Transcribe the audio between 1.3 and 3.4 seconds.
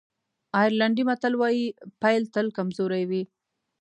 وایي پيل تل کمزوری وي.